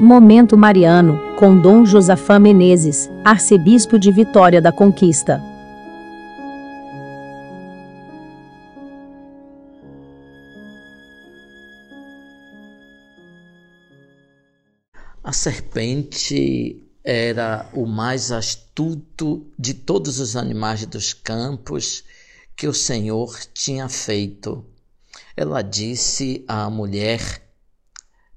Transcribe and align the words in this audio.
Momento 0.00 0.56
Mariano, 0.56 1.34
com 1.36 1.60
Dom 1.60 1.84
Josafá 1.84 2.38
Menezes, 2.38 3.10
arcebispo 3.24 3.98
de 3.98 4.12
Vitória 4.12 4.62
da 4.62 4.70
Conquista. 4.70 5.42
A 15.24 15.32
serpente 15.32 16.80
era 17.02 17.68
o 17.74 17.84
mais 17.84 18.30
astuto 18.30 19.44
de 19.58 19.74
todos 19.74 20.20
os 20.20 20.36
animais 20.36 20.86
dos 20.86 21.12
campos 21.12 22.04
que 22.54 22.68
o 22.68 22.72
Senhor 22.72 23.36
tinha 23.52 23.88
feito. 23.88 24.64
Ela 25.36 25.60
disse 25.60 26.44
à 26.46 26.70
mulher: 26.70 27.47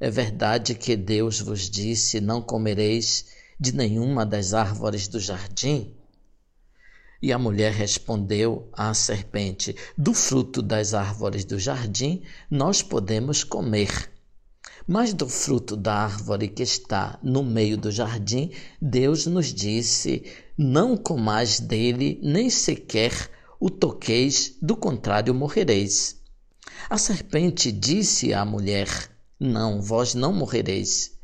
é 0.01 0.09
verdade 0.09 0.73
que 0.73 0.95
Deus 0.95 1.39
vos 1.39 1.69
disse: 1.69 2.19
Não 2.19 2.41
comereis 2.41 3.27
de 3.59 3.71
nenhuma 3.71 4.25
das 4.25 4.51
árvores 4.51 5.07
do 5.07 5.19
jardim? 5.19 5.95
E 7.21 7.31
a 7.31 7.37
mulher 7.37 7.71
respondeu 7.71 8.67
à 8.73 8.95
serpente: 8.95 9.75
Do 9.95 10.11
fruto 10.11 10.59
das 10.63 10.95
árvores 10.95 11.45
do 11.45 11.59
jardim 11.59 12.23
nós 12.49 12.81
podemos 12.81 13.43
comer. 13.43 14.11
Mas 14.87 15.13
do 15.13 15.29
fruto 15.29 15.77
da 15.77 15.93
árvore 15.93 16.47
que 16.47 16.63
está 16.63 17.19
no 17.21 17.43
meio 17.43 17.77
do 17.77 17.91
jardim, 17.91 18.49
Deus 18.81 19.27
nos 19.27 19.53
disse: 19.53 20.23
Não 20.57 20.97
comais 20.97 21.59
dele, 21.59 22.19
nem 22.23 22.49
sequer 22.49 23.29
o 23.59 23.69
toqueis, 23.69 24.57
do 24.59 24.75
contrário 24.75 25.35
morrereis. 25.35 26.19
A 26.89 26.97
serpente 26.97 27.71
disse 27.71 28.33
à 28.33 28.43
mulher: 28.43 28.89
não, 29.43 29.81
vós 29.81 30.13
não 30.13 30.31
morrereis. 30.31 31.17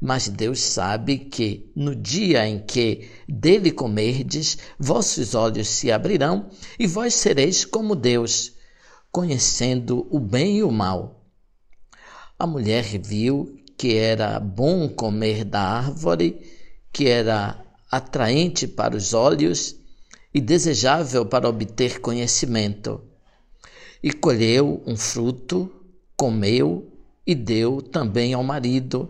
Mas 0.00 0.28
Deus 0.28 0.58
sabe 0.58 1.16
que, 1.16 1.70
no 1.76 1.94
dia 1.94 2.44
em 2.44 2.58
que 2.58 3.08
dele 3.28 3.70
comerdes, 3.70 4.58
vossos 4.76 5.36
olhos 5.36 5.68
se 5.68 5.92
abrirão 5.92 6.50
e 6.76 6.88
vós 6.88 7.14
sereis 7.14 7.64
como 7.64 7.94
Deus, 7.94 8.54
conhecendo 9.12 10.08
o 10.10 10.18
bem 10.18 10.58
e 10.58 10.64
o 10.64 10.72
mal. 10.72 11.24
A 12.36 12.48
mulher 12.48 12.82
viu 12.98 13.56
que 13.78 13.94
era 13.94 14.40
bom 14.40 14.88
comer 14.88 15.44
da 15.44 15.62
árvore, 15.62 16.40
que 16.92 17.06
era 17.06 17.64
atraente 17.88 18.66
para 18.66 18.96
os 18.96 19.14
olhos 19.14 19.76
e 20.34 20.40
desejável 20.40 21.24
para 21.24 21.48
obter 21.48 22.00
conhecimento. 22.00 23.00
E 24.02 24.12
colheu 24.12 24.82
um 24.84 24.96
fruto, 24.96 25.70
comeu 26.16 26.91
e 27.26 27.34
deu 27.34 27.80
também 27.80 28.34
ao 28.34 28.42
marido 28.42 29.08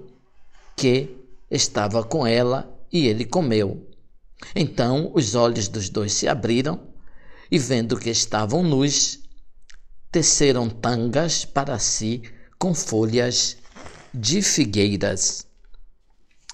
que 0.77 1.17
estava 1.51 2.03
com 2.03 2.27
ela, 2.27 2.69
e 2.93 3.07
ele 3.07 3.25
comeu. 3.25 3.89
Então 4.55 5.11
os 5.15 5.35
olhos 5.35 5.69
dos 5.69 5.89
dois 5.89 6.13
se 6.13 6.29
abriram, 6.29 6.81
e 7.51 7.59
vendo 7.59 7.99
que 7.99 8.11
estavam 8.11 8.63
nus, 8.63 9.21
teceram 10.11 10.69
tangas 10.69 11.45
para 11.45 11.79
si 11.79 12.23
com 12.59 12.75
folhas 12.75 13.57
de 14.13 14.43
figueiras. 14.43 15.47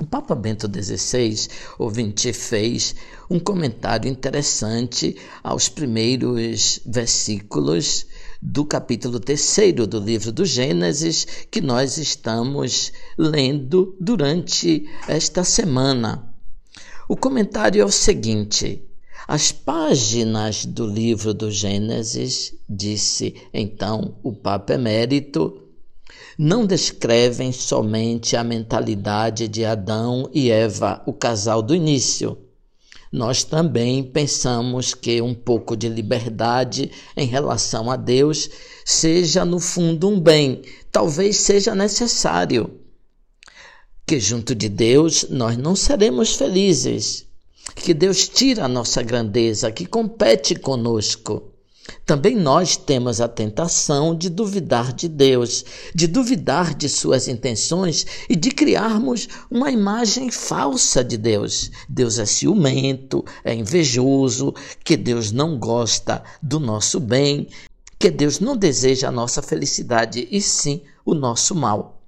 O 0.01 0.07
Papa 0.07 0.35
Bento 0.35 0.69
XVI, 0.69 1.49
ouvinte, 1.77 2.33
fez 2.33 2.95
um 3.29 3.41
comentário 3.41 4.09
interessante 4.09 5.17
aos 5.43 5.69
primeiros 5.69 6.81
versículos 6.87 8.07
do 8.41 8.65
capítulo 8.65 9.19
3 9.19 9.75
do 9.89 9.99
livro 9.99 10.31
do 10.31 10.45
Gênesis, 10.45 11.27
que 11.51 11.61
nós 11.61 11.99
estamos 11.99 12.93
lendo 13.17 13.97
durante 14.01 14.89
esta 15.09 15.43
semana. 15.43 16.33
O 17.09 17.17
comentário 17.17 17.83
é 17.83 17.85
o 17.85 17.91
seguinte: 17.91 18.83
as 19.27 19.51
páginas 19.51 20.65
do 20.65 20.87
livro 20.87 21.35
do 21.35 21.51
Gênesis, 21.51 22.55
disse 22.69 23.35
então 23.53 24.17
o 24.23 24.33
Papa 24.33 24.75
Emérito, 24.75 25.65
não 26.39 26.65
descrevem 26.65 27.51
somente 27.51 28.37
a 28.37 28.45
mentalidade 28.45 29.49
de 29.49 29.65
Adão 29.65 30.31
e 30.33 30.51
Eva, 30.51 31.03
o 31.07 31.13
casal 31.13 31.61
do 31.61 31.75
início 31.75 32.39
nós 33.11 33.43
também 33.43 34.03
pensamos 34.03 34.95
que 34.95 35.21
um 35.23 35.35
pouco 35.35 35.77
de 35.77 35.89
liberdade 35.89 36.91
em 37.17 37.27
relação 37.27 37.91
a 37.91 37.97
Deus 37.97 38.51
seja, 38.85 39.45
no 39.45 39.59
fundo, 39.59 40.09
um 40.09 40.21
bem, 40.21 40.63
talvez 40.93 41.37
seja 41.37 41.75
necessário. 41.75 42.79
Que 44.07 44.21
junto 44.21 44.55
de 44.55 44.69
Deus 44.69 45.27
nós 45.29 45.57
não 45.57 45.75
seremos 45.75 46.35
felizes, 46.35 47.27
que 47.75 47.93
Deus 47.93 48.29
tira 48.29 48.65
a 48.65 48.69
nossa 48.69 49.03
grandeza, 49.03 49.71
que 49.71 49.87
compete 49.87 50.55
conosco. 50.55 51.58
Também 52.05 52.37
nós 52.37 52.77
temos 52.77 53.21
a 53.21 53.29
tentação 53.29 54.15
de 54.15 54.29
duvidar 54.29 54.93
de 54.93 55.09
Deus, 55.09 55.65
de 55.95 56.07
duvidar 56.07 56.75
de 56.75 56.89
suas 56.89 57.29
intenções 57.29 58.07
e 58.29 58.37
de 58.37 58.51
criarmos 58.51 59.29
uma 59.51 59.71
imagem 59.71 60.31
falsa 60.31 61.03
de 61.03 61.17
Deus. 61.17 61.71
Deus 61.89 62.19
é 62.19 62.27
ciumento, 62.27 63.25
é 63.43 63.55
invejoso, 63.55 64.55
que 64.85 64.97
Deus 64.97 65.33
não 65.33 65.59
gosta 65.59 66.23
do 66.43 66.61
nosso 66.61 67.01
bem, 67.01 67.49
que 67.99 68.11
Deus 68.11 68.39
não 68.39 68.57
deseja 68.57 69.09
a 69.09 69.13
nossa 69.13 69.43
felicidade 69.43 70.29
e 70.31 70.41
sim 70.41 70.83
o 71.05 71.15
nosso 71.15 71.55
mal. 71.55 72.03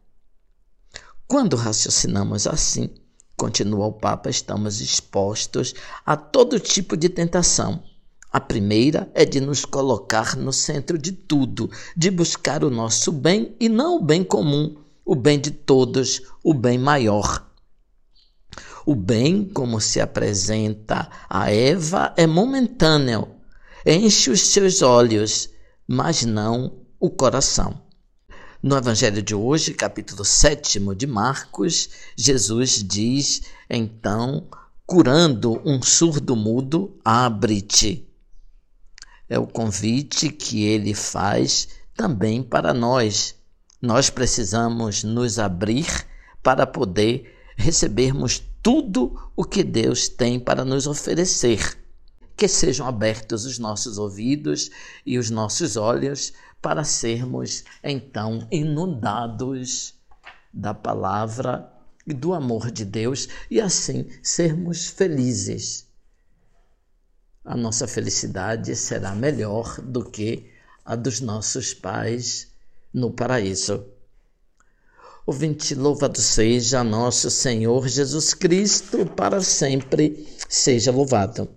Quando 1.27 1.57
raciocinamos 1.57 2.47
assim, 2.47 2.91
continua 3.37 3.87
o 3.87 3.93
Papa, 3.93 4.29
estamos 4.29 4.81
expostos 4.81 5.75
a 6.05 6.17
todo 6.17 6.61
tipo 6.61 6.97
de 6.97 7.09
tentação 7.09 7.83
a 8.33 8.39
primeira 8.39 9.11
é 9.13 9.25
de 9.25 9.41
nos 9.41 9.65
colocar 9.65 10.37
no 10.37 10.53
centro 10.53 10.97
de 10.97 11.11
tudo, 11.11 11.69
de 11.97 12.13
buscar 12.13 12.63
o 12.63 12.71
nosso 12.71 13.11
bem 13.11 13.57
e 13.59 13.69
não 13.69 13.97
o 13.97 14.05
bem 14.05 14.23
comum, 14.23 14.77
o 15.05 15.17
bem 15.17 15.41
de 15.41 15.51
todos, 15.51 16.23
o 16.45 16.55
bem 16.55 16.79
maior. 16.79 17.45
O 18.87 18.95
bem, 18.95 19.45
como 19.45 19.81
se 19.81 20.01
apresenta 20.01 21.11
a 21.29 21.53
Eva, 21.53 22.15
é 22.17 22.25
momentâneo, 22.25 23.27
enche 23.85 24.31
os 24.31 24.41
seus 24.41 24.81
olhos, 24.81 25.51
mas 25.87 26.25
não 26.25 26.85
o 27.01 27.11
coração. 27.11 27.83
No 28.63 28.77
Evangelho 28.77 29.23
de 29.23 29.35
hoje, 29.35 29.75
capítulo 29.75 30.25
7 30.25 30.79
de 30.95 31.07
Marcos, 31.07 31.89
Jesus 32.17 32.85
diz, 32.85 33.43
então, 33.69 34.47
curando 34.87 35.61
um 35.65 35.83
surdo 35.83 36.37
mudo, 36.37 36.97
abre-te 37.05 38.10
é 39.31 39.39
o 39.39 39.47
convite 39.47 40.29
que 40.29 40.65
ele 40.65 40.93
faz 40.93 41.69
também 41.95 42.43
para 42.43 42.75
nós. 42.75 43.37
Nós 43.81 44.11
precisamos 44.11 45.05
nos 45.05 45.39
abrir 45.39 45.87
para 46.43 46.67
poder 46.67 47.39
recebermos 47.57 48.43
tudo 48.61 49.17
o 49.37 49.45
que 49.45 49.63
Deus 49.63 50.09
tem 50.09 50.41
para 50.41 50.65
nos 50.65 50.89
oferecer. 50.89 51.79
Que 52.37 52.49
sejam 52.49 52.89
abertos 52.89 53.45
os 53.45 53.57
nossos 53.59 53.99
ouvidos 53.99 54.69
e 55.07 55.17
os 55.17 55.31
nossos 55.31 55.77
olhos 55.77 56.33
para 56.61 56.83
sermos 56.83 57.63
então 57.85 58.49
inundados 58.51 59.95
da 60.53 60.75
palavra 60.75 61.73
e 62.05 62.13
do 62.13 62.35
amor 62.35 62.71
de 62.71 62.85
Deus 62.85 63.29
e 63.49 63.61
assim 63.61 64.09
sermos 64.23 64.87
felizes 64.89 65.90
a 67.45 67.57
nossa 67.57 67.89
felicidade 67.89 68.77
será 68.77 69.15
melhor 69.15 69.81
do 69.81 70.05
que 70.05 70.51
a 70.85 70.95
dos 70.95 71.21
nossos 71.21 71.73
pais 71.73 72.49
no 72.93 73.11
paraíso. 73.11 73.85
Ouvinte, 75.27 75.75
louvado 75.75 76.21
seja 76.21 76.83
nosso 76.83 77.31
Senhor 77.31 77.87
Jesus 77.89 78.35
Cristo, 78.35 79.07
para 79.07 79.41
sempre 79.41 80.27
seja 80.49 80.91
louvado. 80.91 81.49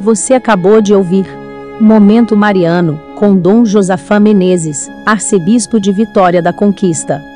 Você 0.00 0.34
acabou 0.34 0.82
de 0.82 0.92
ouvir 0.92 1.24
Momento 1.80 2.36
Mariano, 2.36 3.00
com 3.16 3.36
Dom 3.36 3.64
Josafá 3.64 4.18
Menezes, 4.18 4.88
arcebispo 5.06 5.78
de 5.78 5.92
Vitória 5.92 6.42
da 6.42 6.52
Conquista. 6.52 7.31